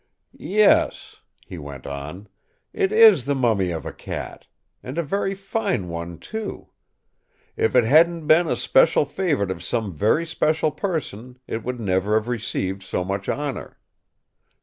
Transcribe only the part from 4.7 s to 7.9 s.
and a very fine one, too. If it